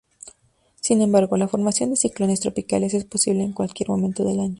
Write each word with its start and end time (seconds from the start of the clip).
Sin 0.79 0.99
embargo, 1.03 1.37
la 1.37 1.47
formación 1.47 1.91
de 1.91 1.95
ciclones 1.95 2.39
tropicales 2.39 2.95
es 2.95 3.05
posible 3.05 3.43
en 3.43 3.53
cualquier 3.53 3.89
momento 3.89 4.23
del 4.23 4.39
año. 4.39 4.49